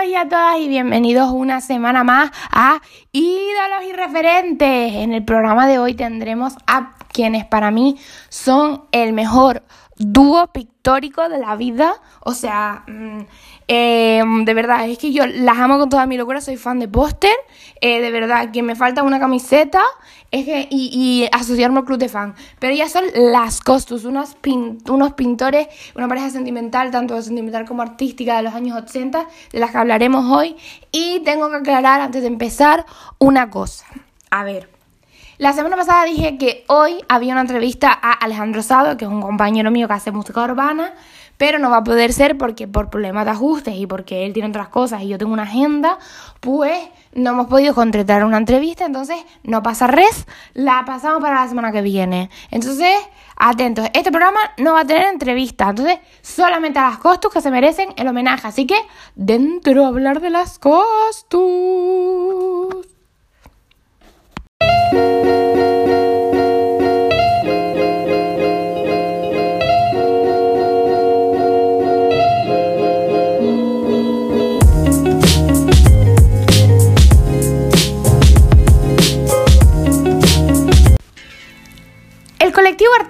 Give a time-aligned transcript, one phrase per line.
[0.00, 2.80] todos y a todas y bienvenidos una semana más a
[3.12, 4.94] Ídolos y Referentes.
[4.94, 9.62] En el programa de hoy tendremos a quienes para mí son el mejor
[9.96, 11.94] dúo pictórico de la vida.
[12.20, 13.20] O sea, mm,
[13.68, 16.88] eh, de verdad, es que yo las amo con toda mi locura, soy fan de
[16.88, 17.34] póster.
[17.80, 19.82] Eh, de verdad, que me falta una camiseta
[20.30, 22.34] es que, y, y asociarme al club de fan.
[22.58, 24.36] Pero ya son las Costus, unos,
[24.88, 29.70] unos pintores, una pareja sentimental, tanto sentimental como artística de los años 80, de las
[29.70, 30.56] que hablaremos hoy.
[30.92, 32.86] Y tengo que aclarar antes de empezar
[33.18, 33.86] una cosa.
[34.30, 34.70] A ver.
[35.38, 39.22] La semana pasada dije que hoy había una entrevista a Alejandro Sado, que es un
[39.22, 40.92] compañero mío que hace música urbana,
[41.40, 44.50] pero no va a poder ser porque por problemas de ajustes y porque él tiene
[44.50, 45.98] otras cosas y yo tengo una agenda,
[46.40, 46.78] pues
[47.14, 51.72] no hemos podido contratar una entrevista, entonces no pasa res, la pasamos para la semana
[51.72, 52.28] que viene.
[52.50, 52.94] Entonces,
[53.36, 57.50] atentos, este programa no va a tener entrevista, entonces solamente a las costus que se
[57.50, 58.76] merecen el homenaje, así que
[59.14, 61.40] dentro hablar de las costus.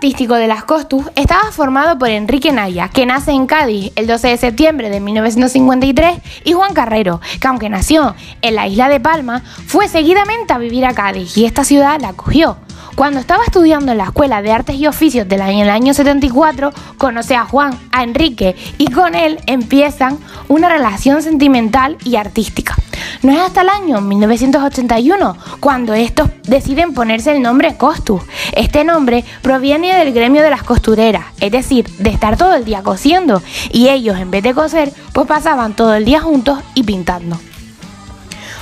[0.01, 4.29] Artístico de las Costus estaba formado por Enrique Naya, que nace en Cádiz el 12
[4.29, 9.43] de septiembre de 1953, y Juan Carrero, que aunque nació en la isla de Palma,
[9.67, 12.57] fue seguidamente a vivir a Cádiz y esta ciudad la acogió.
[12.95, 16.73] Cuando estaba estudiando en la Escuela de Artes y Oficios del año, el año 74,
[16.97, 22.75] conoce a Juan, a Enrique, y con él empiezan una relación sentimental y artística.
[23.23, 28.23] No es hasta el año 1981 cuando estos deciden ponerse el nombre Costus.
[28.53, 32.83] Este nombre proviene del gremio de las costureras, es decir, de estar todo el día
[32.83, 37.39] cosiendo, y ellos en vez de coser, pues pasaban todo el día juntos y pintando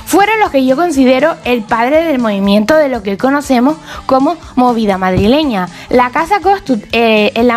[0.09, 3.77] fueron los que yo considero el padre del movimiento de lo que hoy conocemos
[4.07, 5.69] como movida madrileña.
[5.89, 7.47] La Casa Costus eh, en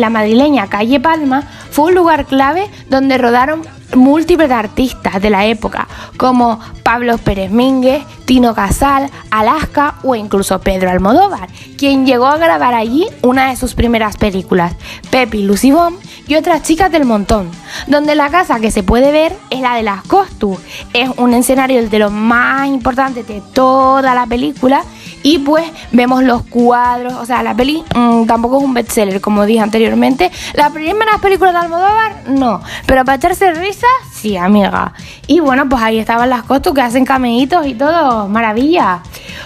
[0.00, 3.60] la madrileña calle Palma fue un lugar clave donde rodaron
[3.96, 10.90] múltiples artistas de la época, como Pablo Pérez Mínguez, Tino Casal, Alaska o incluso Pedro
[10.90, 14.74] Almodóvar, quien llegó a grabar allí una de sus primeras películas,
[15.10, 17.50] Pepi, Lucy Bomb y otras chicas del montón,
[17.86, 20.58] donde la casa que se puede ver es la de las Costus,
[20.92, 24.82] es un escenario de los más importantes de toda la película
[25.28, 29.44] y pues vemos los cuadros, o sea, la peli mmm, tampoco es un bestseller, como
[29.44, 30.30] dije anteriormente.
[30.54, 34.94] Las primeras películas de Almodóvar, no, pero para echarse risa, sí, amiga.
[35.26, 39.02] Y bueno, pues ahí estaban las costos que hacen cameitos y todo, maravilla.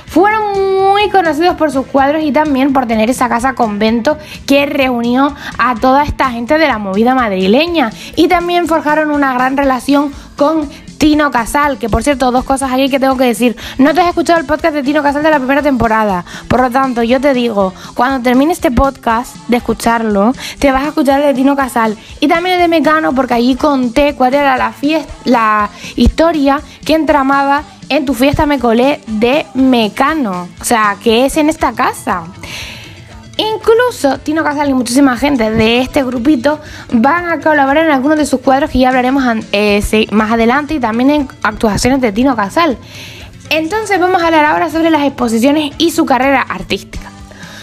[0.06, 5.34] Fueron muy conocidos por sus cuadros y también por tener esa casa convento que reunió
[5.59, 7.91] a toda esta gente de la movida madrileña.
[8.14, 10.69] Y también forjaron una gran relación con
[11.03, 13.57] Tino Casal, que por cierto, dos cosas aquí que tengo que decir.
[13.77, 16.25] No te has escuchado el podcast de Tino Casal de la primera temporada.
[16.47, 20.89] Por lo tanto, yo te digo, cuando termine este podcast de escucharlo, te vas a
[20.91, 21.99] escuchar el de Tino Casal.
[22.21, 26.95] Y también el de Mecano, porque allí conté cuál era la fiesta, la historia que
[26.95, 30.49] entramaba en tu fiesta me colé de Mecano.
[30.61, 32.27] O sea, que es en esta casa.
[33.37, 36.60] Incluso Tino Casal y muchísima gente de este grupito
[36.93, 40.81] van a colaborar en algunos de sus cuadros que ya hablaremos eh, más adelante y
[40.81, 42.76] también en actuaciones de Tino Casal.
[43.48, 47.12] Entonces vamos a hablar ahora sobre las exposiciones y su carrera artística.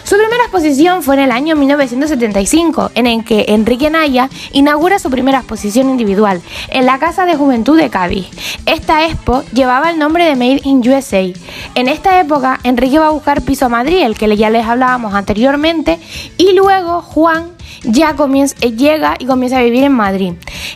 [0.09, 5.11] Su primera exposición fue en el año 1975, en el que Enrique Naya inaugura su
[5.11, 8.25] primera exposición individual en la Casa de Juventud de Cádiz.
[8.65, 11.31] Esta expo llevaba el nombre de Made in USA.
[11.75, 15.13] En esta época, Enrique va a buscar piso a Madrid, el que ya les hablábamos
[15.13, 15.99] anteriormente,
[16.39, 17.51] y luego Juan
[17.83, 20.33] ya comienza, llega y comienza a vivir en Madrid.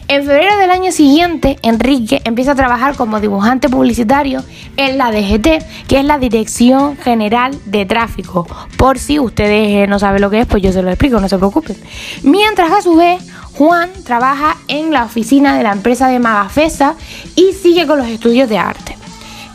[0.08, 4.44] En febrero del año siguiente, Enrique empieza a trabajar como dibujante publicitario
[4.78, 8.48] en la DGT, que es la Dirección General de Tráfico.
[8.78, 11.30] Por si ustedes eh, no saben lo que es, pues yo se lo explico, no
[11.30, 11.78] se preocupen.
[12.24, 13.22] Mientras a su vez,
[13.54, 16.96] Juan trabaja en la oficina de la empresa de Magafesa
[17.36, 18.98] y sigue con los estudios de arte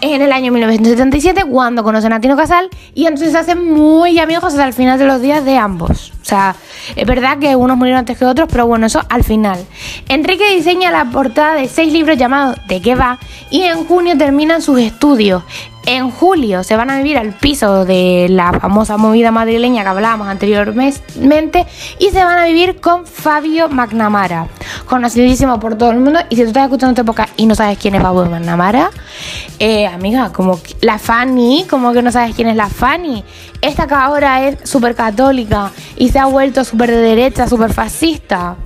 [0.00, 4.44] en el año 1977 cuando conocen a Tino Casal y entonces se hacen muy amigos
[4.44, 6.12] hasta el final de los días de ambos.
[6.28, 6.54] O sea,
[6.94, 9.64] es verdad que unos murieron antes que otros, pero bueno, eso al final.
[10.10, 13.18] Enrique diseña la portada de seis libros llamados ¿De qué va?
[13.48, 15.42] y en junio terminan sus estudios.
[15.86, 20.28] En julio se van a vivir al piso de la famosa movida madrileña que hablábamos
[20.28, 21.66] anteriormente
[21.98, 24.48] y se van a vivir con Fabio McNamara,
[24.86, 26.20] conocidísimo por todo el mundo.
[26.28, 28.90] Y si tú estás escuchando esta época y no sabes quién es Fabio McNamara,
[29.58, 33.24] eh, amiga, como la Fanny, como que no sabes quién es la Fanny.
[33.60, 38.56] Esta que ahora es súper católica y se ha vuelto súper de derecha, súper fascista.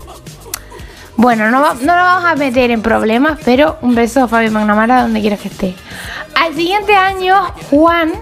[1.17, 5.03] Bueno, no, no lo vamos a meter en problemas, pero un beso a Fabio Magnamara
[5.03, 5.75] donde quieras que esté.
[6.35, 7.37] Al siguiente año,
[7.71, 8.13] Juan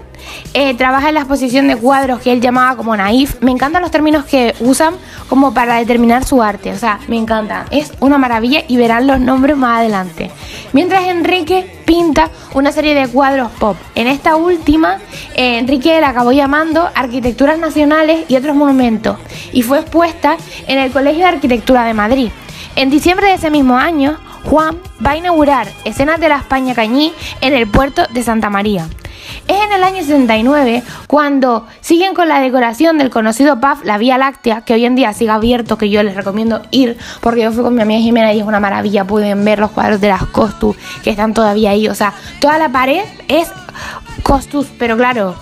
[0.53, 3.41] eh, trabaja en la exposición de cuadros que él llamaba como naif.
[3.41, 4.95] Me encantan los términos que usan
[5.29, 6.71] como para determinar su arte.
[6.71, 7.65] O sea, me encanta.
[7.71, 10.29] Es una maravilla y verán los nombres más adelante.
[10.73, 13.77] Mientras Enrique pinta una serie de cuadros pop.
[13.95, 14.97] En esta última,
[15.35, 19.17] eh, Enrique la acabó llamando Arquitecturas Nacionales y otros monumentos
[19.53, 22.29] y fue expuesta en el Colegio de Arquitectura de Madrid.
[22.75, 27.13] En diciembre de ese mismo año, Juan va a inaugurar escenas de la España Cañí
[27.41, 28.87] en el puerto de Santa María.
[29.47, 34.17] Es en el año 69 cuando siguen con la decoración del conocido pub La Vía
[34.17, 37.63] Láctea, que hoy en día sigue abierto, que yo les recomiendo ir, porque yo fui
[37.63, 40.75] con mi amiga Jimena y es una maravilla, pueden ver los cuadros de las Costus
[41.03, 43.51] que están todavía ahí, o sea, toda la pared es
[44.23, 45.35] Costus, pero claro,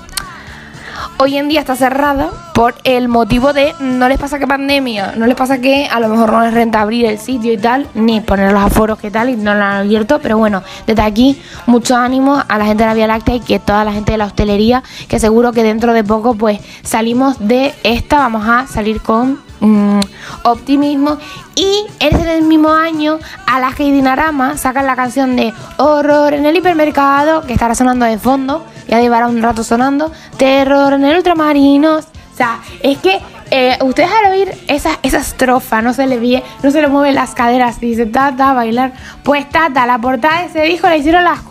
[1.21, 5.27] hoy en día está cerrada por el motivo de no les pasa que pandemia, no
[5.27, 8.21] les pasa que a lo mejor no les renta abrir el sitio y tal, ni
[8.21, 11.97] poner los aforos que tal y no lo han abierto, pero bueno, desde aquí mucho
[11.97, 14.25] ánimo a la gente de la Vía Láctea y que toda la gente de la
[14.25, 19.48] hostelería, que seguro que dentro de poco pues salimos de esta, vamos a salir con
[19.59, 19.99] mm,
[20.43, 21.17] optimismo
[21.55, 26.55] y ese el mismo año a la Dinarama sacan la canción de Horror en el
[26.57, 30.11] hipermercado que estará sonando de fondo ya llevará un rato sonando.
[30.37, 32.05] Terror en el ultramarinos.
[32.05, 33.19] O sea, es que
[33.51, 37.15] eh, ustedes al oír esa, esa estrofa, no se le ve, no se le mueven
[37.15, 38.93] las caderas, dice Tata, bailar.
[39.23, 41.41] Pues Tata, la portada de ese disco la hicieron las,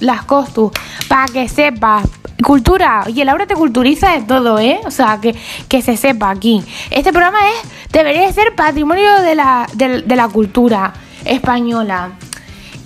[0.00, 0.72] las Costus,
[1.08, 2.02] para que sepa.
[2.44, 4.80] Cultura, oye, Laura te culturiza de todo, ¿eh?
[4.86, 5.34] O sea, que,
[5.68, 6.62] que se sepa aquí.
[6.90, 10.92] Este programa es, debería ser patrimonio de la, de la cultura
[11.24, 12.12] española.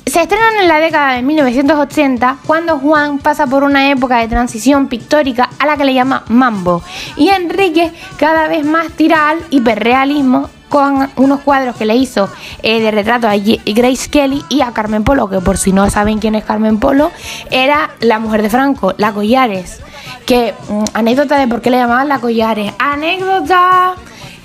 [0.07, 4.89] Se estrenan en la década de 1980 cuando Juan pasa por una época de transición
[4.89, 6.83] pictórica a la que le llama mambo
[7.17, 12.31] y Enrique cada vez más tira al hiperrealismo con unos cuadros que le hizo
[12.63, 16.19] eh, de retrato a Grace Kelly y a Carmen Polo, que por si no saben
[16.19, 17.13] quién es Carmen Polo,
[17.51, 19.81] era la mujer de Franco, la Collares.
[20.25, 22.73] Que, mm, anécdota de por qué le llamaban la Collares.
[22.79, 23.97] Anécdota,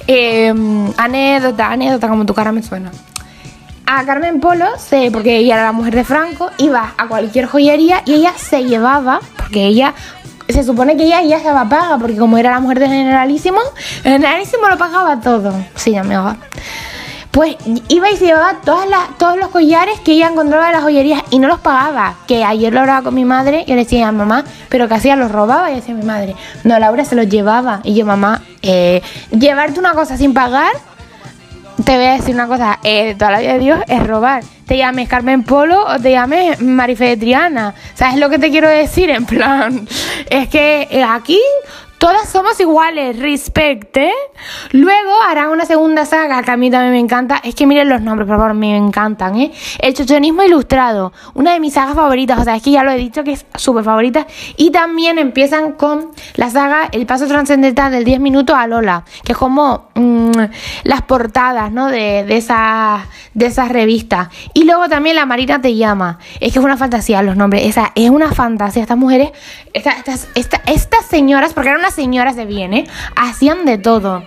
[0.06, 2.92] em, anécdota, anécdota, como tu cara me suena
[3.90, 4.66] a Carmen Polo,
[5.14, 9.22] porque ella era la mujer de Franco, iba a cualquier joyería y ella se llevaba,
[9.38, 9.94] porque ella
[10.50, 13.60] se supone que ella ya va paga, porque como era la mujer de Generalísimo,
[14.04, 16.38] Generalísimo lo pagaba todo, se llamaba.
[17.32, 17.56] Pues
[17.90, 21.22] iba y se llevaba todas las, todos los collares que ella encontraba en las joyerías
[21.30, 22.16] y no los pagaba.
[22.26, 25.16] Que ayer lo hablaba con mi madre y le decía a mamá, pero que hacía,
[25.16, 27.82] los robaba y decía mi madre, no, Laura se los llevaba.
[27.84, 30.72] Y yo, mamá, eh, llevarte una cosa sin pagar
[31.86, 34.44] te voy a decir una cosa, eh, toda la vida de Dios es robar.
[34.66, 37.18] Te llames Carmen Polo o te llames Marife.
[37.94, 39.10] ¿Sabes lo que te quiero decir?
[39.10, 39.88] En plan,
[40.30, 41.40] es que eh, aquí
[41.98, 44.12] Todas somos iguales, respecte.
[44.72, 47.42] Luego harán una segunda saga que a mí también me encanta.
[47.44, 49.52] Es que miren los nombres, por favor, me encantan, ¿eh?
[49.80, 52.40] El chochonismo ilustrado, una de mis sagas favoritas.
[52.40, 54.28] O sea, es que ya lo he dicho que es súper favorita.
[54.58, 59.32] Y también empiezan con la saga El paso trascendental del 10 minutos a Lola, que
[59.32, 60.32] es como mm,
[60.84, 61.88] las portadas, ¿no?
[61.88, 64.28] De, de, esa, de esas revistas.
[64.54, 66.20] Y luego también La Marina te llama.
[66.40, 67.66] Es que es una fantasía los nombres.
[67.66, 68.84] Esa es una fantasía.
[68.84, 69.32] Estas mujeres,
[69.74, 74.24] estas, estas, estas señoras, porque eran señoras de bien, hacían de todo.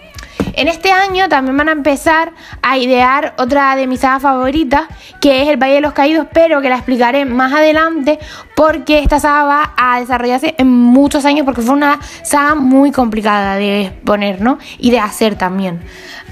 [0.54, 2.32] En este año también van a empezar
[2.62, 4.82] a idear otra de mis sagas favoritas,
[5.20, 8.18] que es El Valle de los Caídos, pero que la explicaré más adelante
[8.54, 13.56] porque esta saga va a desarrollarse en muchos años porque fue una saga muy complicada
[13.56, 14.58] de poner, ¿no?
[14.78, 15.80] Y de hacer también.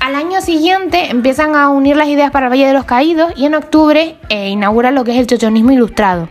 [0.01, 3.47] Al año siguiente empiezan a unir las ideas para el Valle de los Caídos y
[3.47, 6.29] en octubre eh, inaugura lo que es el chochonismo ilustrado.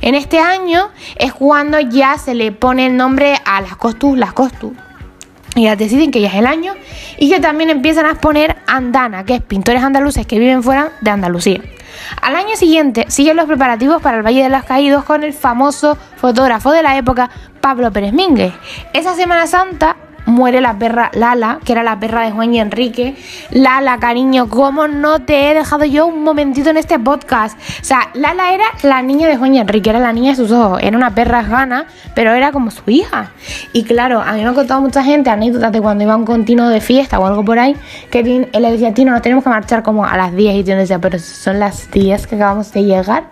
[0.00, 4.32] En este año es cuando ya se le pone el nombre a las costus, las
[4.32, 4.72] costus.
[5.56, 6.74] Ya deciden que ya es el año
[7.18, 11.10] y que también empiezan a exponer andana, que es pintores andaluces que viven fuera de
[11.10, 11.62] Andalucía.
[12.20, 15.96] Al año siguiente siguen los preparativos para el Valle de los Caídos con el famoso
[16.16, 17.30] fotógrafo de la época
[17.62, 18.52] Pablo Pérez Mínguez.
[18.92, 19.96] Esa Semana Santa
[20.36, 23.16] muere la perra Lala, que era la perra de Juan y Enrique.
[23.50, 27.58] Lala, cariño, ¿cómo no te he dejado yo un momentito en este podcast?
[27.80, 30.52] O sea, Lala era la niña de Juan y Enrique, era la niña de sus
[30.52, 33.32] ojos, era una perra gana, pero era como su hija.
[33.72, 36.68] Y claro, a mí me ha contado mucha gente anécdotas de cuando iba un continuo
[36.68, 37.74] de fiesta o algo por ahí,
[38.10, 40.76] que él le decía, Tino, nos tenemos que marchar como a las 10 y yo
[40.76, 43.30] decía, pero son las 10 que acabamos de llegar.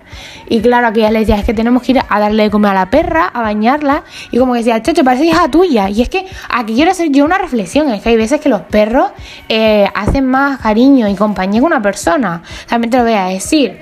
[0.49, 2.71] Y claro, aquí ella le decía, es que tenemos que ir a darle de comer
[2.71, 5.89] a la perra, a bañarla, y como que decía, chacho, parece hija tuya.
[5.89, 7.91] Y es que aquí quiero hacer yo una reflexión.
[7.91, 9.11] Es que hay veces que los perros
[9.49, 12.43] eh, hacen más cariño y compañía que una persona.
[12.69, 13.79] También te lo voy a decir.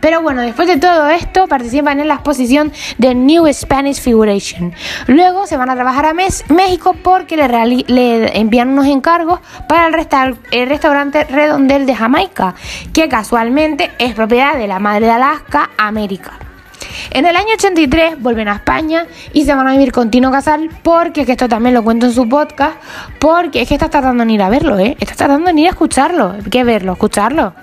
[0.00, 4.72] Pero bueno, después de todo esto, participan en la exposición de New Spanish Figuration.
[5.06, 7.48] Luego se van a trabajar a México porque le,
[7.86, 12.54] le, envían unos encargos para el, el restaurante Redondel de Jamaica,
[12.92, 16.49] que casualmente es propiedad de la madre de Alaska, América.
[17.10, 20.70] En el año 83 vuelven a España y se van a vivir con Tino Casal
[20.82, 22.76] porque, que esto también lo cuento en su podcast,
[23.18, 24.96] porque es que estás tratando de ir a verlo, ¿eh?
[25.00, 26.36] Estás tratando de ir a escucharlo.
[26.50, 26.92] ¿Qué verlo?
[26.92, 27.54] ¿Escucharlo?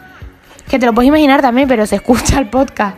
[0.70, 2.98] Que te lo puedes imaginar también, pero se escucha el podcast.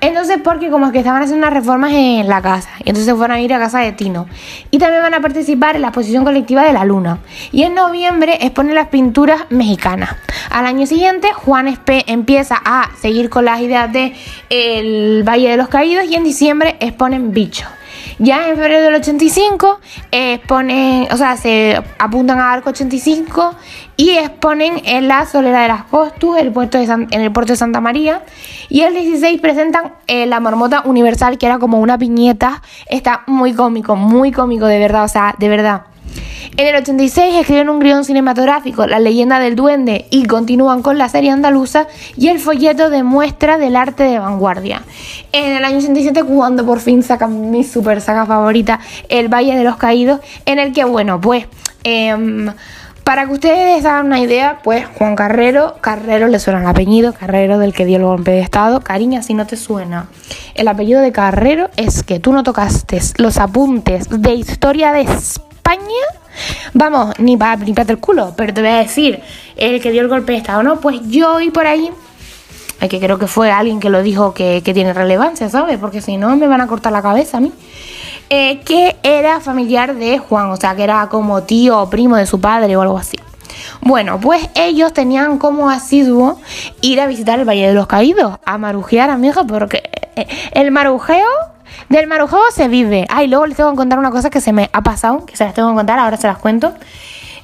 [0.00, 3.36] Entonces, porque como es que estaban haciendo unas reformas en la casa, y entonces fueron
[3.36, 4.26] a ir a casa de Tino.
[4.70, 7.18] Y también van a participar en la exposición colectiva de la Luna.
[7.52, 10.16] Y en noviembre exponen las pinturas mexicanas.
[10.50, 14.14] Al año siguiente, Juan Espe empieza a seguir con las ideas de
[14.50, 17.66] el Valle de los Caídos y en diciembre exponen Bicho.
[18.20, 23.54] Ya en febrero del 85 exponen, o sea, se apuntan a Arco 85
[23.98, 27.56] y exponen en la Solera de las Costus, el puerto de en el puerto de
[27.56, 28.22] Santa María.
[28.68, 32.62] Y el 16 presentan eh, la Marmota Universal, que era como una piñeta.
[32.86, 35.82] Está muy cómico, muy cómico, de verdad, o sea, de verdad.
[36.56, 41.08] En el 86 escriben un guion cinematográfico, La leyenda del duende, y continúan con la
[41.08, 44.82] serie andaluza y el folleto de muestra del arte de vanguardia.
[45.32, 48.78] En el año 87, cuando por fin sacan mi super saga favorita,
[49.08, 51.46] El Valle de los Caídos, en el que, bueno, pues...
[51.82, 52.50] Em,
[53.08, 57.58] para que ustedes hagan una idea, pues Juan Carrero, Carrero le suena el apellido, Carrero
[57.58, 60.08] del que dio el golpe de estado, cariña, si no te suena.
[60.54, 65.48] El apellido de Carrero es que tú no tocaste los apuntes de historia de España
[66.74, 69.22] Vamos, ni para limpiarte el culo, pero te voy a decir,
[69.56, 70.78] el que dio el golpe de Estado, ¿no?
[70.78, 71.90] Pues yo oí por ahí,
[72.86, 75.78] que creo que fue alguien que lo dijo que, tiene relevancia, ¿sabes?
[75.78, 77.52] Porque si no me van a cortar la cabeza a mí.
[78.30, 82.26] Eh, que era familiar de Juan, o sea, que era como tío o primo de
[82.26, 83.18] su padre o algo así.
[83.80, 86.38] Bueno, pues ellos tenían como asiduo
[86.82, 89.82] ir a visitar el Valle de los Caídos, a marujear, amiga, porque
[90.14, 91.28] eh, el marujeo
[91.88, 93.06] del marujeo se vive.
[93.08, 95.44] Ay, luego les tengo que contar una cosa que se me ha pasado, que se
[95.44, 96.74] las tengo que contar, ahora se las cuento.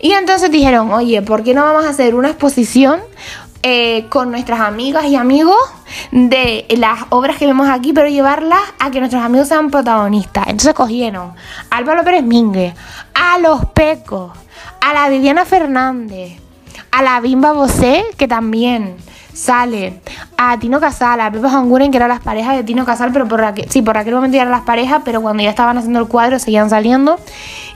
[0.01, 3.01] Y entonces dijeron, oye, ¿por qué no vamos a hacer una exposición
[3.67, 5.57] eh, con nuestras amigas y amigos
[6.13, 10.49] de las obras que vemos aquí, pero llevarlas a que nuestros amigos sean protagonistas?
[10.49, 11.33] Entonces cogieron
[11.71, 12.75] a Álvaro Pérez Mingue,
[13.15, 14.33] a Los Pecos,
[14.83, 16.39] a la Viviana Fernández,
[16.91, 18.97] a la Bimba Bosé, que también
[19.33, 19.99] sale
[20.37, 23.43] a Tino Casal, a Pepe Hanguren, que eran las parejas de Tino Casal, pero por
[23.43, 26.07] aquel, sí, por aquel momento ya eran las parejas, pero cuando ya estaban haciendo el
[26.07, 27.19] cuadro seguían saliendo.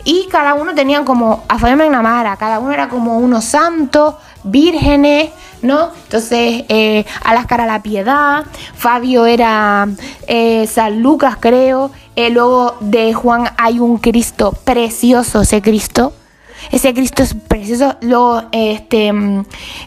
[0.05, 5.31] Y cada uno tenían como a Fabio Magnamara, cada uno era como unos santos, vírgenes,
[5.63, 5.91] ¿no?
[6.05, 9.89] Entonces, eh, a la piedad, Fabio era
[10.27, 11.91] eh, San Lucas, creo.
[12.17, 16.13] Eh, luego de Juan hay un Cristo precioso, ese Cristo
[16.71, 17.97] ese Cristo es precioso.
[18.01, 19.45] Luego, este, mm,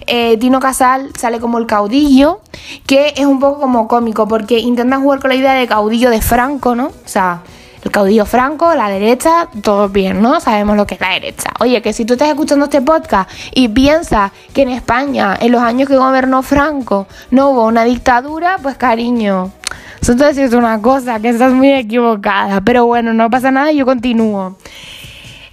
[0.08, 2.42] eh, Tino Casal sale como el caudillo,
[2.88, 6.22] que es un poco como cómico, porque intentan jugar con la idea de caudillo de
[6.22, 6.88] Franco, ¿no?
[6.88, 7.42] O sea,
[7.84, 10.40] el caudillo Franco, la derecha, todo bien, ¿no?
[10.40, 11.52] Sabemos lo que es la derecha.
[11.60, 15.62] Oye, que si tú estás escuchando este podcast y piensas que en España, en los
[15.62, 19.52] años que gobernó Franco, no hubo una dictadura, pues cariño.
[20.02, 22.62] Eso te decir una cosa, que estás muy equivocada.
[22.62, 24.58] Pero bueno, no pasa nada, yo continúo.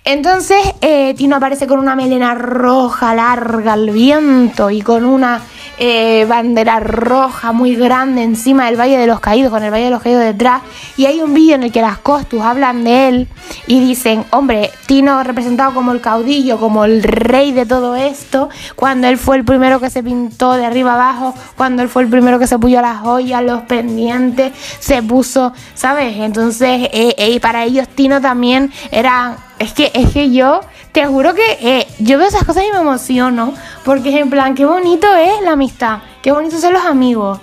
[0.04, 5.42] Entonces eh, Tino aparece con una melena roja larga al viento y con una
[5.78, 9.90] eh, bandera roja muy grande encima del Valle de los Caídos, con el Valle de
[9.90, 10.62] los Caídos detrás.
[10.97, 13.28] Y hay un vídeo en el que las Costus hablan de él
[13.66, 19.08] y dicen, hombre, Tino representado como el caudillo, como el rey de todo esto, cuando
[19.08, 22.38] él fue el primero que se pintó de arriba abajo, cuando él fue el primero
[22.38, 26.16] que se puso las joyas, los pendientes, se puso, ¿sabes?
[26.16, 30.61] Entonces, eh, para ellos Tino también era es que, es que yo
[30.98, 33.54] te juro que eh, yo veo esas cosas y me emociono.
[33.84, 36.00] Porque es en plan, qué bonito es la amistad.
[36.22, 37.38] Qué bonito son los amigos.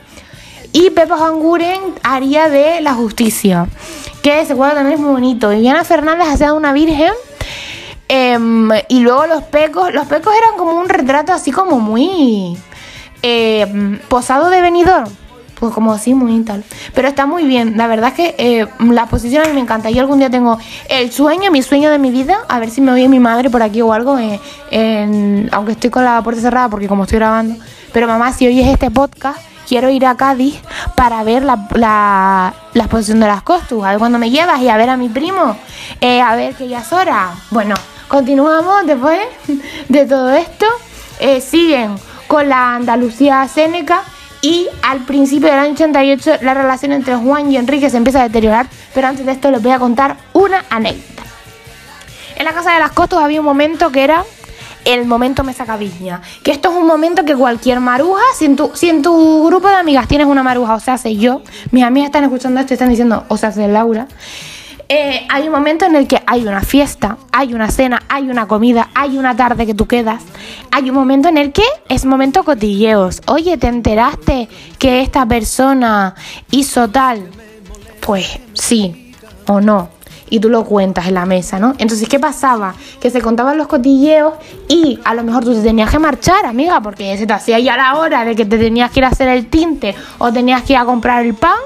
[0.74, 3.69] Y Pepa Hanguren haría de la justicia.
[4.21, 5.51] Que ese cuadro también es muy bonito.
[5.51, 7.13] Viviana Fernández hacía una virgen.
[8.09, 9.93] Em, y luego los pecos.
[9.93, 12.57] Los pecos eran como un retrato así como muy.
[13.21, 15.07] Em, posado de venidor
[15.59, 16.63] pues como así, muy tal.
[16.93, 19.89] Pero está muy bien, la verdad es que eh, la posición a mí me encanta.
[19.89, 20.57] Yo algún día tengo
[20.89, 23.63] el sueño, mi sueño de mi vida, a ver si me oye mi madre por
[23.63, 27.55] aquí o algo, eh, aunque estoy con la puerta cerrada porque como estoy grabando.
[27.93, 30.59] Pero mamá, si oyes este podcast, quiero ir a Cádiz
[30.95, 33.83] para ver la, la, exposición de las costus.
[33.83, 35.57] A ver cuando me llevas y a ver a mi primo,
[36.01, 37.31] eh, a ver que ya es hora.
[37.51, 37.75] Bueno,
[38.09, 39.19] continuamos después
[39.89, 40.65] de todo esto.
[41.39, 41.95] siguen
[42.27, 44.03] con la Andalucía Seneca
[44.46, 48.28] y al principio del año 88 la relación entre Juan y Enrique se empieza a
[48.28, 51.24] deteriorar, pero antes de esto les voy a contar una anécdota.
[52.36, 54.24] En la casa de las costas había un momento que era
[54.84, 55.80] el momento me saca.
[56.44, 59.68] Que esto es un momento que cualquier maruja, si en, tu, si en tu grupo
[59.68, 62.75] de amigas tienes una maruja, o sea, sé yo, mis amigas están escuchando esto y
[62.75, 64.08] están diciendo, o sea, sé Laura.
[64.88, 68.48] Eh, hay un momento en el que hay una fiesta, hay una cena, hay una
[68.48, 70.24] comida, hay una tarde que tú quedas.
[70.72, 73.22] Hay un momento en el que es momento cotilleos.
[73.27, 76.13] Oye, ¿te enteraste que esta persona
[76.51, 77.30] hizo tal?
[78.00, 79.13] Pues sí
[79.48, 79.89] o no
[80.30, 81.75] y tú lo cuentas en la mesa, ¿no?
[81.77, 82.75] Entonces, ¿qué pasaba?
[83.00, 84.34] Que se contaban los cotilleos
[84.68, 87.77] y a lo mejor tú te tenías que marchar, amiga, porque se te hacía ya
[87.77, 90.74] la hora de que te tenías que ir a hacer el tinte o tenías que
[90.74, 91.58] ir a comprar el pan.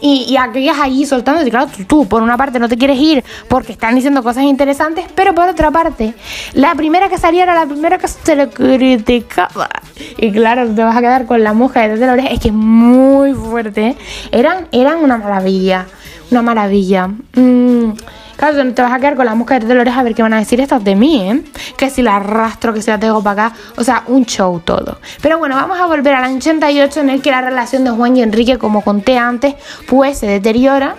[0.00, 3.72] Y, y aquellas allí soltando, claro, tú, por una parte no te quieres ir porque
[3.72, 6.14] están diciendo cosas interesantes, pero por otra parte,
[6.54, 9.68] la primera que salía era la primera que se le criticaba.
[10.16, 12.54] Y claro, te vas a quedar con la mosca de la oreja, es que es
[12.54, 13.96] muy fuerte.
[14.30, 15.86] Eran, eran una maravilla
[16.30, 17.08] una maravilla.
[17.34, 17.92] Mm,
[18.38, 20.38] claro, te vas a quedar con la mosca de oreja a ver qué van a
[20.38, 21.42] decir estas de mí, ¿eh?
[21.76, 23.56] Que si la arrastro, que si la tengo para acá.
[23.76, 24.98] O sea, un show todo.
[25.20, 28.16] Pero bueno, vamos a volver al año 88 en el que la relación de Juan
[28.16, 30.94] y Enrique, como conté antes, pues se deteriora.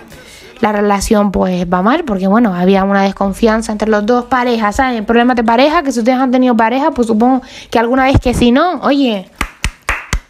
[0.60, 5.06] La relación pues va mal porque bueno, había una desconfianza entre los dos parejas, ¿saben?
[5.06, 8.34] Problemas de pareja, que si ustedes han tenido pareja, pues supongo que alguna vez que
[8.34, 9.26] si no, oye,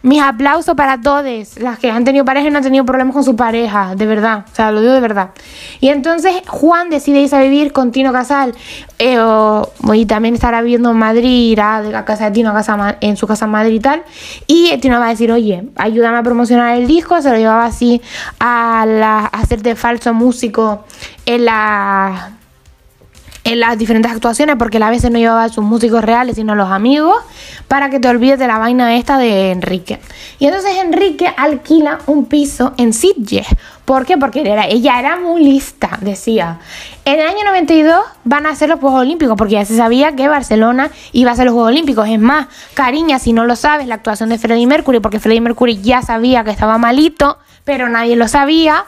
[0.03, 3.23] mis aplausos para todas las que han tenido pareja y no han tenido problemas con
[3.23, 5.29] su pareja, de verdad, o sea, lo digo de verdad.
[5.79, 8.55] Y entonces Juan decide irse a vivir con Tino Casal
[8.99, 9.19] eh,
[9.93, 13.27] y también estará viviendo en Madrid, irá de la casa de Tino a en su
[13.27, 14.03] casa en Madrid y tal.
[14.47, 18.01] Y Tino va a decir, oye, ayúdame a promocionar el disco, se lo llevaba así
[18.39, 20.85] a, la, a hacer de falso músico
[21.25, 22.31] en la
[23.43, 26.55] en las diferentes actuaciones porque a veces no llevaba a sus músicos reales sino a
[26.55, 27.17] los amigos
[27.67, 29.99] para que te olvides de la vaina esta de Enrique.
[30.39, 33.47] Y entonces Enrique alquila un piso en Sitges.
[33.85, 34.17] ¿Por qué?
[34.17, 36.59] Porque era, ella era muy lista, decía.
[37.03, 40.27] En el año 92 van a ser los Juegos Olímpicos porque ya se sabía que
[40.27, 42.07] Barcelona iba a ser los Juegos Olímpicos.
[42.07, 45.81] Es más, cariña, si no lo sabes, la actuación de Freddie Mercury, porque Freddie Mercury
[45.81, 48.85] ya sabía que estaba malito, pero nadie lo sabía.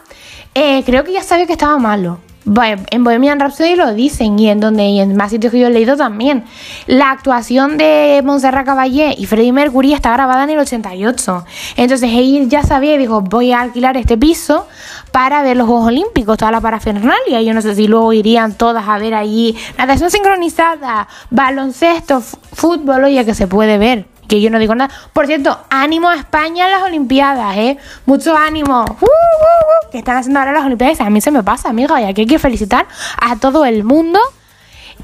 [0.55, 4.59] Eh, creo que ya sabía que estaba malo en Bohemian Rhapsody lo dicen y en
[4.59, 6.43] donde y en más sitios que yo he leído también.
[6.87, 11.45] La actuación de Montserrat Caballé y Freddie Mercury está grabada en el 88.
[11.77, 14.67] Entonces él ya sabía y dijo, voy a alquilar este piso
[15.11, 17.41] para ver los Juegos Olímpicos, toda la parafernalia.
[17.41, 23.23] Yo no sé si luego irían todas a ver allí natación sincronizada, baloncesto, fútbol, oye,
[23.25, 24.93] que se puede ver que yo no digo nada.
[25.13, 27.77] Por cierto, ánimo a España en las Olimpiadas, ¿eh?
[28.05, 28.83] Mucho ánimo.
[28.83, 31.01] Uh, uh, uh, que están haciendo ahora las Olimpiadas.
[31.01, 32.87] A mí se me pasa, amiga, y aquí hay que felicitar
[33.21, 34.19] a todo el mundo.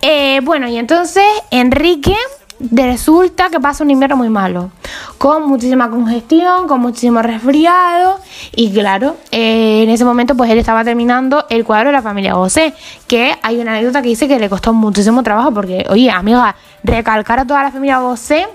[0.01, 2.15] Eh, bueno, y entonces Enrique
[2.59, 4.71] resulta que pasa un invierno muy malo,
[5.17, 8.19] con muchísima congestión, con muchísimo resfriado
[8.53, 12.33] y claro, eh, en ese momento pues él estaba terminando el cuadro de la familia
[12.33, 12.73] José,
[13.07, 17.39] que hay una anécdota que dice que le costó muchísimo trabajo porque, oye, amiga, recalcar
[17.39, 18.47] a toda la familia José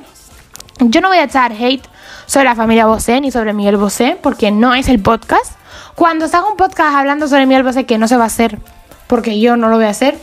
[0.81, 1.87] yo no voy a echar hate
[2.27, 5.53] sobre la familia Bosé ni sobre Miguel Bosé, porque no es el podcast.
[5.95, 8.59] Cuando se haga un podcast hablando sobre Miguel Bosé, que no se va a hacer,
[9.07, 10.17] porque yo no lo voy a hacer,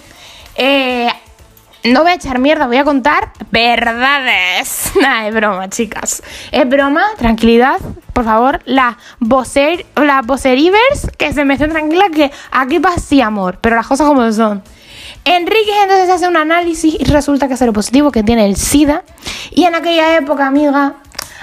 [0.55, 1.09] eh,
[1.83, 4.91] no voy a echar mierda, voy a contar verdades.
[5.01, 6.21] Nada, es broma, chicas.
[6.51, 7.79] Es broma, tranquilidad,
[8.13, 8.61] por favor.
[8.65, 13.75] La Boser, la Boserivers, que se me estén tranquila que aquí pasa sí amor, pero
[13.75, 14.61] las cosas como son.
[15.23, 19.03] Enrique entonces hace un análisis y resulta que es lo positivo, que tiene el SIDA.
[19.51, 20.95] Y en aquella época, amiga,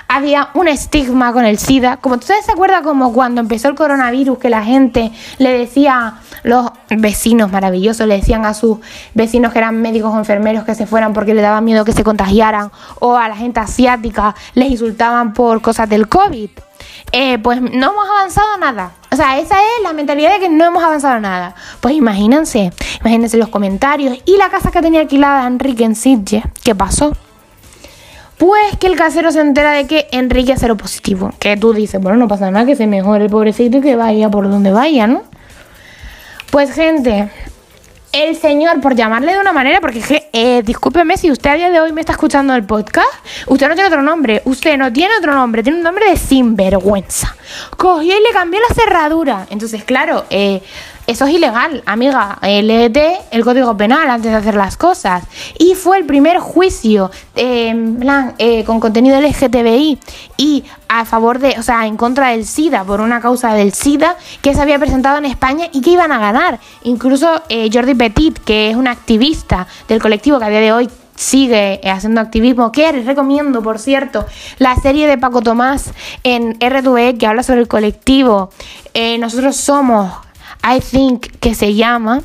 [0.08, 1.98] había un estigma con el SIDA.
[1.98, 6.70] Como ustedes se acuerdan como cuando empezó el coronavirus, que la gente le decía, los
[6.88, 8.78] vecinos maravillosos le decían a sus
[9.14, 12.02] vecinos que eran médicos o enfermeros que se fueran porque le daba miedo que se
[12.02, 16.50] contagiaran, o a la gente asiática les insultaban por cosas del COVID.
[17.12, 18.92] Eh, pues no hemos avanzado nada.
[19.10, 21.54] O sea, esa es la mentalidad de que no hemos avanzado nada.
[21.80, 24.18] Pues imagínense, imagínense los comentarios.
[24.24, 27.12] Y la casa que tenía alquilada Enrique en Sitges, ¿qué pasó?
[28.38, 31.32] Pues que el casero se entera de que Enrique es cero positivo.
[31.38, 34.30] Que tú dices, bueno, no pasa nada, que se mejore el pobrecito y que vaya
[34.30, 35.24] por donde vaya, ¿no?
[36.50, 37.30] Pues gente,
[38.12, 41.80] el señor, por llamarle de una manera, porque eh, discúlpeme si usted a día de
[41.80, 43.08] hoy me está escuchando el podcast,
[43.46, 47.36] usted no tiene otro nombre, usted no tiene otro nombre, tiene un nombre de sinvergüenza.
[47.76, 49.46] Cogió y le cambió la cerradura.
[49.50, 50.62] Entonces, claro, eh,
[51.08, 52.38] eso es ilegal, amiga.
[52.42, 55.24] Léete el código penal antes de hacer las cosas.
[55.58, 59.98] Y fue el primer juicio plan, eh, con contenido LGTBI
[60.36, 64.16] y a favor de, o sea, en contra del SIDA, por una causa del SIDA
[64.42, 66.60] que se había presentado en España y que iban a ganar.
[66.82, 70.90] Incluso eh, Jordi Petit, que es un activista del colectivo que a día de hoy
[71.14, 74.26] sigue eh, haciendo activismo, que les recomiendo, por cierto,
[74.58, 75.90] la serie de Paco Tomás
[76.22, 78.50] en R2E que habla sobre el colectivo.
[79.18, 80.27] nosotros somos
[80.62, 82.22] I Think que se llama.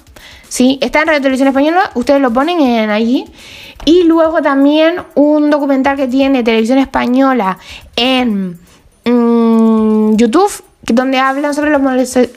[0.47, 3.25] Sí, está en Radio Televisión Española, ustedes lo ponen en allí.
[3.85, 7.57] Y luego también un documental que tiene Televisión Española
[7.95, 8.59] en
[9.03, 11.77] mm, YouTube donde hablan sobre la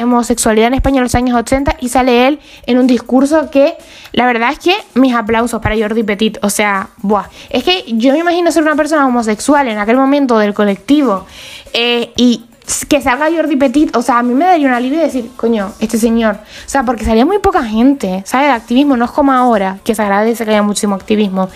[0.02, 3.74] homosexualidad en España en los años 80 y sale él en un discurso que
[4.12, 8.12] la verdad es que mis aplausos para Jordi Petit, o sea, buah, es que yo
[8.12, 11.26] me imagino ser una persona homosexual en aquel momento del colectivo
[11.72, 12.44] eh, y
[12.88, 15.98] que salga Jordi Petit, o sea, a mí me daría un alivio decir, coño, este
[15.98, 18.48] señor, o sea, porque salía muy poca gente, ¿sabes?
[18.48, 21.48] De activismo, no es como ahora, que se agradece que haya muchísimo activismo.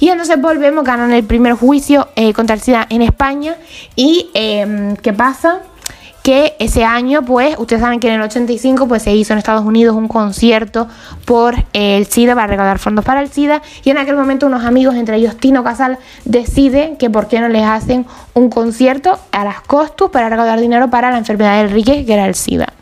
[0.00, 3.56] Y entonces volvemos, ganan el primer juicio eh, contra el SIDA en España
[3.94, 5.62] y em, ¿qué pasa?
[6.26, 9.64] Que ese año, pues, ustedes saben que en el 85 pues se hizo en Estados
[9.64, 10.88] Unidos un concierto
[11.24, 14.96] por el SIDA para recaudar fondos para el SIDA y en aquel momento unos amigos,
[14.96, 19.60] entre ellos Tino Casal, deciden que por qué no les hacen un concierto a las
[19.60, 22.72] costus para recaudar dinero para la enfermedad del Rique, que era el SIDA.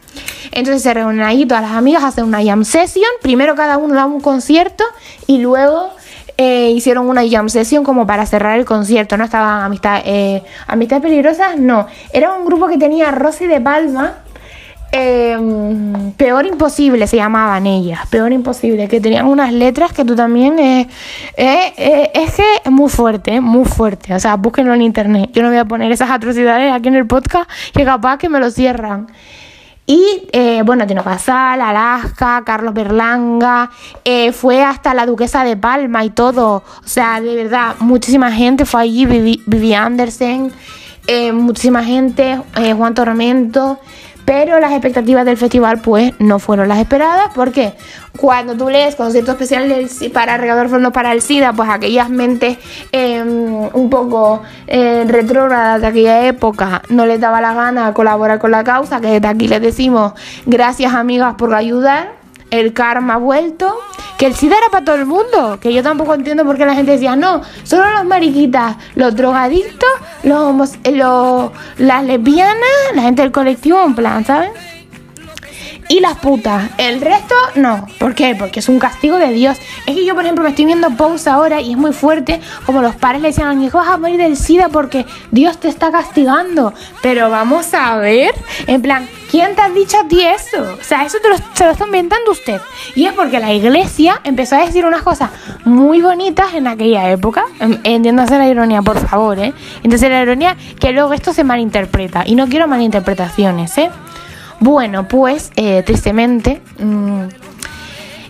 [0.53, 4.07] Entonces se reúnen ahí todas las amigas, hacen una jam session, primero cada uno da
[4.07, 4.85] un concierto
[5.27, 5.91] y luego
[6.37, 9.25] eh, hicieron una jam session como para cerrar el concierto, ¿no?
[9.25, 11.87] Estaban amistad, eh, Amistades Peligrosas, no.
[12.13, 14.15] Era un grupo que tenía Rosy de Palma.
[14.97, 20.57] Em, peor imposible se llamaban ellas, peor imposible, que tenían unas letras que tú también
[20.61, 20.89] eh,
[21.37, 25.59] es que es muy fuerte, muy fuerte, o sea, búsquenlo en internet, yo no voy
[25.59, 29.09] a poner esas atrocidades aquí en el podcast que capaz que me lo cierran.
[29.87, 33.71] Y eh, bueno, Tino Casal, Alaska, Carlos Berlanga,
[34.05, 36.65] eh, fue hasta la Duquesa de Palma y todo.
[36.85, 40.53] O sea, de verdad, muchísima gente fue allí, Vivi, Andersen,
[41.07, 42.41] eh, muchísima gente,
[42.77, 43.79] Juan Tormento.
[44.25, 47.31] Pero las expectativas del festival pues no fueron las esperadas.
[47.35, 47.75] Porque
[48.19, 52.59] cuando tú lees concierto especial para recaudar fondos para el SIDA, pues aquellas mentes
[52.93, 58.51] em, un poco eh, retrógradas de aquella época no les daba la gana colaborar con
[58.51, 60.13] la causa, que desde aquí les decimos
[60.47, 62.24] gracias amigas por ayudar
[62.61, 63.79] el karma ha vuelto,
[64.19, 66.75] que el SIDA era para todo el mundo, que yo tampoco entiendo por qué la
[66.75, 69.91] gente decía, no, solo los mariquitas, los drogadictos,
[70.23, 72.57] los, los las lesbianas,
[72.95, 74.51] la gente del colectivo, en plan, ¿sabes?
[75.89, 76.71] y las putas.
[76.79, 77.87] El resto no.
[77.99, 78.35] ¿Por qué?
[78.39, 79.59] Porque es un castigo de Dios.
[79.87, 82.41] Es que yo, por ejemplo, me estoy viendo Pose ahora y es muy fuerte.
[82.67, 85.59] Como los padres le decían a mi hijo, vas a morir del SIDA porque Dios
[85.59, 86.73] te está castigando.
[87.03, 88.35] Pero vamos a ver,
[88.67, 90.63] en plan, ¿quién te ha dicho a ti eso?
[90.81, 92.61] O sea, eso te lo, se lo está inventando usted.
[92.95, 95.31] Y es porque la iglesia empezó a decir unas cosas
[95.65, 97.45] muy bonitas en aquella época.
[97.59, 99.53] Entiéndase la ironía, por favor, ¿eh?
[99.83, 102.23] Entonces la ironía que luego esto se malinterpreta.
[102.25, 103.91] Y no quiero malinterpretaciones, ¿eh?
[104.61, 107.23] Bueno, pues eh, tristemente mm,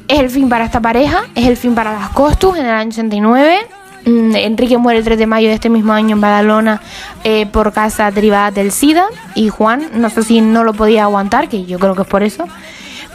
[0.09, 2.89] es el fin para esta pareja, es el fin para las Costus en el año
[2.89, 3.59] 89.
[4.07, 6.81] Mm, Enrique muere el 3 de mayo de este mismo año en Badalona
[7.25, 9.07] eh, por causa derivada del SIDA.
[9.35, 12.23] Y Juan, no sé si no lo podía aguantar, que yo creo que es por
[12.23, 12.45] eso,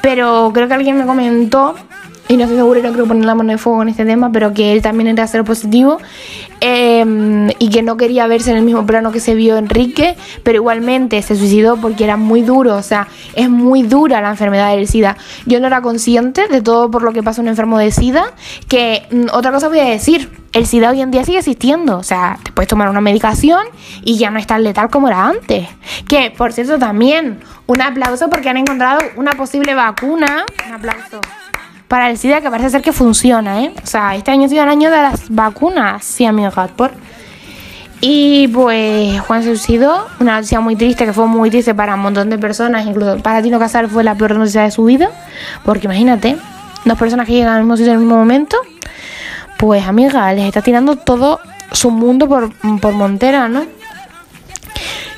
[0.01, 1.75] pero creo que alguien me comentó
[2.27, 4.53] y no estoy segura, no creo poner la mano de fuego en este tema, pero
[4.53, 5.97] que él también era ser positivo
[6.61, 10.57] em, y que no quería verse en el mismo plano que se vio Enrique, pero
[10.57, 14.87] igualmente se suicidó porque era muy duro, o sea, es muy dura la enfermedad del
[14.87, 15.17] SIDA.
[15.45, 18.33] Yo no era consciente de todo por lo que pasa un enfermo de SIDA,
[18.67, 22.03] que mm, otra cosa voy a decir, el SIDA hoy en día sigue existiendo, o
[22.03, 23.65] sea, te puedes tomar una medicación
[24.03, 25.67] y ya no es tan letal como era antes.
[26.07, 30.45] Que, por cierto, también un aplauso porque han encontrado una posible vacuna.
[30.67, 31.21] Un aplauso
[31.89, 33.73] para el SIDA que parece ser que funciona, ¿eh?
[33.83, 36.91] O sea, este año ha sido el año de las vacunas, sí, amigo Gatpor.
[37.99, 42.01] Y pues Juan se suicidó, una noticia muy triste que fue muy triste para un
[42.01, 45.09] montón de personas, incluso para Tino Casal fue la peor noticia de su vida,
[45.65, 46.37] porque imagínate,
[46.85, 48.55] dos personas que llegan al mismo sitio en el mismo momento,
[49.57, 51.39] pues amiga, les está tirando todo
[51.71, 53.65] su mundo por, por Montera, ¿no?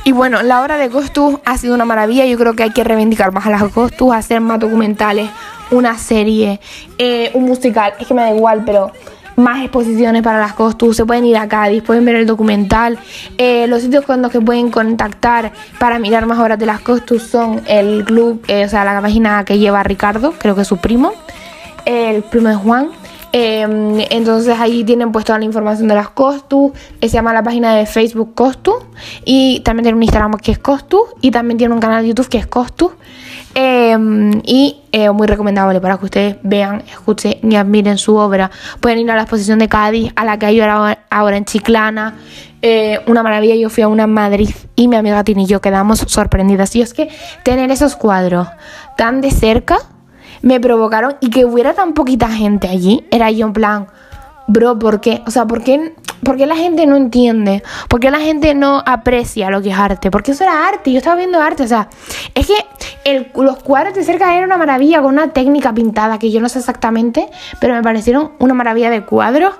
[0.03, 2.25] Y bueno, la obra de Costus ha sido una maravilla.
[2.25, 5.29] Yo creo que hay que reivindicar más a las Costus, hacer más documentales,
[5.71, 6.59] una serie,
[6.97, 8.91] eh, un musical, es que me da igual, pero
[9.37, 12.99] más exposiciones para las Costus, se pueden ir a Cádiz, pueden ver el documental.
[13.37, 17.23] Eh, los sitios con los que pueden contactar para mirar más obras de las Costus
[17.23, 20.77] son el club, eh, o sea, la página que lleva Ricardo, creo que es su
[20.77, 21.13] primo,
[21.85, 22.91] el primo de Juan.
[23.33, 27.85] entonces ahí tienen pues toda la información de las Costus, se llama la página de
[27.85, 28.75] Facebook Costus
[29.23, 32.27] y también tiene un Instagram que es Costus y también tiene un canal de YouTube
[32.27, 32.91] que es Costus.
[33.53, 38.49] Em, y eh, muy recomendable para que ustedes vean, escuchen y admiren su obra.
[38.79, 42.15] Pueden ir a la exposición de Cádiz, a la que hay ahora, en Chiclana.
[42.61, 45.59] Eh, una maravilla, yo fui a una en Madrid y mi amiga Tini y yo
[45.59, 46.75] quedamos sorprendidas.
[46.75, 47.09] Y es que
[47.43, 48.47] tener esos cuadros
[48.95, 49.79] tan de cerca
[50.41, 53.87] me provocaron y que hubiera tan poquita gente allí, era yo en plan,
[54.51, 55.21] bro, ¿por qué?
[55.25, 57.63] O sea, ¿por qué, ¿por qué la gente no entiende?
[57.87, 60.11] ¿Por qué la gente no aprecia lo que es arte?
[60.11, 61.87] Porque eso era arte, yo estaba viendo arte, o sea,
[62.35, 62.55] es que
[63.05, 66.49] el- los cuadros de cerca eran una maravilla, con una técnica pintada que yo no
[66.49, 69.53] sé exactamente, pero me parecieron una maravilla de cuadros.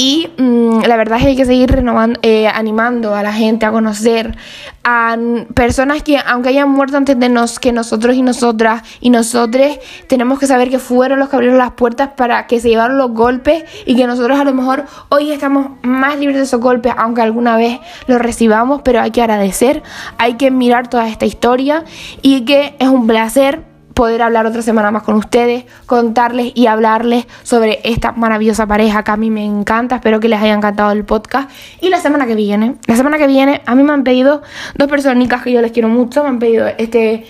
[0.00, 3.66] Y mm, la verdad es que hay que seguir renovando, eh, animando a la gente
[3.66, 4.36] a conocer
[4.84, 5.16] a
[5.54, 10.38] personas que, aunque hayan muerto antes de nos, que nosotros y nosotras y nosotros, tenemos
[10.38, 13.64] que saber que fueron los que abrieron las puertas para que se llevaron los golpes
[13.86, 17.56] y que nosotros a lo mejor hoy estamos más libres de esos golpes, aunque alguna
[17.56, 19.82] vez los recibamos, pero hay que agradecer,
[20.16, 21.82] hay que mirar toda esta historia
[22.22, 23.67] y que es un placer
[23.98, 29.10] poder hablar otra semana más con ustedes, contarles y hablarles sobre esta maravillosa pareja que
[29.10, 29.96] a mí me encanta.
[29.96, 31.50] Espero que les haya encantado el podcast.
[31.80, 34.42] Y la semana que viene, la semana que viene, a mí me han pedido
[34.76, 37.26] dos personitas que yo les quiero mucho, me han pedido este,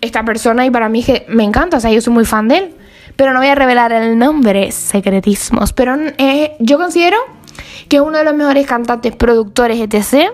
[0.00, 2.56] esta persona y para mí que me encanta, o sea, yo soy muy fan de
[2.56, 2.74] él.
[3.16, 5.72] Pero no voy a revelar el nombre, secretismos.
[5.72, 7.16] Pero eh, yo considero
[7.88, 10.30] que es uno de los mejores cantantes, productores, etc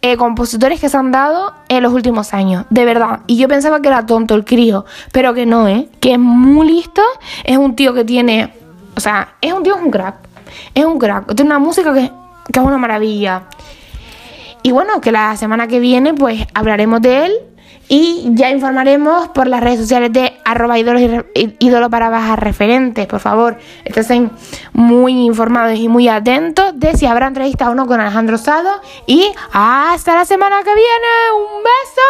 [0.00, 3.20] eh, compositores que se han dado en los últimos años, de verdad.
[3.26, 5.88] Y yo pensaba que era tonto el crío, pero que no, ¿eh?
[6.00, 7.02] Que es muy listo,
[7.44, 8.52] es un tío que tiene,
[8.96, 10.16] o sea, es un tío, es un crack,
[10.74, 12.12] es un crack, tiene una música que,
[12.52, 13.44] que es una maravilla.
[14.62, 17.32] Y bueno, que la semana que viene pues hablaremos de él
[17.88, 21.00] y ya informaremos por las redes sociales de arroba ídolos
[21.34, 23.06] y ídolo para bajas referentes.
[23.06, 24.30] Por favor, estén
[24.72, 28.70] muy informados y muy atentos de si habrá entrevista o no con Alejandro Sado.
[29.06, 31.08] Y hasta la semana que viene.
[31.34, 32.02] Un beso.